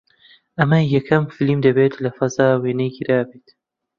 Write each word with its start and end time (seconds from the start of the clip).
ئەمە 0.57 0.79
یەکەم 0.95 1.23
فیلم 1.35 1.59
دەبێت 1.65 1.93
لە 2.03 2.09
فەزا 2.17 2.49
وێنەی 2.63 2.93
گیرابێت 2.95 3.47